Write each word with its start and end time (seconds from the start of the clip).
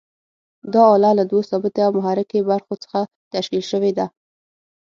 دا 0.73 0.81
آله 0.95 1.11
له 1.19 1.23
دوو 1.29 1.47
ثابتې 1.49 1.81
او 1.85 1.91
متحرکې 1.97 2.39
برخو 2.51 2.73
څخه 2.83 2.99
تشکیل 3.33 3.63
شوې 3.71 3.91
ده. 3.97 4.05